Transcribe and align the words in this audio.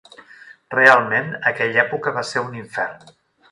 Realment 0.75 1.29
aquella 1.51 1.79
època 1.85 2.17
va 2.19 2.25
ser 2.33 2.45
un 2.49 2.59
infern. 2.65 3.15